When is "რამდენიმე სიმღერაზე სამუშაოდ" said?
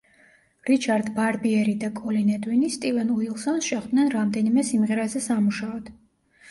4.19-5.97